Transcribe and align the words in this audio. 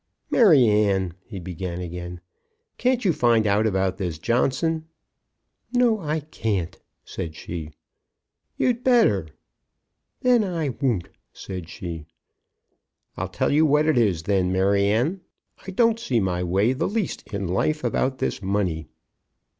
"Maryanne," 0.31 1.13
he 1.23 1.39
began 1.39 1.79
again, 1.79 2.21
"can't 2.79 3.05
you 3.05 3.13
find 3.13 3.45
out 3.45 3.67
about 3.67 3.97
this 3.97 4.17
Johnson?" 4.17 4.87
"No; 5.73 5.99
I 5.99 6.21
can't," 6.21 6.79
said 7.05 7.35
she. 7.35 7.69
"You'd 8.57 8.83
better." 8.83 9.27
"Then 10.21 10.43
I 10.43 10.69
won't," 10.69 11.07
said 11.33 11.69
she. 11.69 12.07
"I'll 13.15 13.29
tell 13.29 13.51
you 13.51 13.63
what 13.63 13.85
it 13.85 13.95
is, 13.95 14.23
then, 14.23 14.51
Maryanne. 14.51 15.21
I 15.67 15.69
don't 15.69 15.99
see 15.99 16.19
my 16.19 16.41
way 16.43 16.73
the 16.73 16.89
least 16.89 17.31
in 17.31 17.47
life 17.47 17.83
about 17.83 18.17
this 18.17 18.41
money." 18.41 18.87